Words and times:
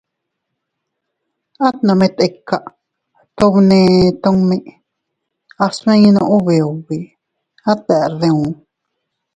At 1.67 1.75
nome 1.87 2.07
tika 2.17 2.57
tun 3.37 3.55
neʼe 3.69 4.01
tummi, 4.21 4.57
a 5.63 5.65
sminoo 5.77 6.31
ubi 6.35 6.55
ubi, 6.71 6.97
at 7.69 7.79
deʼer 7.87 8.11
diu. 8.21 8.41